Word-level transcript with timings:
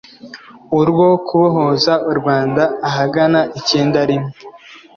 urwo 0.79 1.07
kubohoza 1.25 1.93
u 2.09 2.11
Rwanda 2.19 2.63
ahagana 2.89 3.39
icyenda 3.59 3.99
rimwe 4.09 4.31